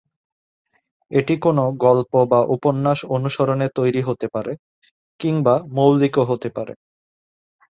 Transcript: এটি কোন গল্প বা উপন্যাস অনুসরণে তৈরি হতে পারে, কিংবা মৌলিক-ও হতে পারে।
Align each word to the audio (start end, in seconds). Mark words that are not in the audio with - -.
এটি 1.11 1.35
কোন 1.39 1.57
গল্প 1.77 2.11
বা 2.31 2.39
উপন্যাস 2.55 2.99
অনুসরণে 3.15 3.67
তৈরি 3.75 4.01
হতে 4.01 4.27
পারে, 4.27 4.51
কিংবা 5.19 5.55
মৌলিক-ও 5.75 6.23
হতে 6.23 6.49
পারে। 6.49 6.73